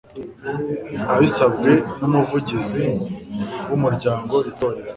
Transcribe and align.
abisabwe 1.13 1.69
n 1.99 2.01
umuvugizi 2.07 2.83
w 3.67 3.71
umuryango 3.77 4.35
itorero 4.49 4.89